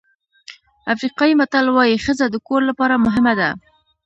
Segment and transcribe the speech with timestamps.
[0.93, 3.49] افریقایي متل وایي ښځه د کور لپاره مهمه ده.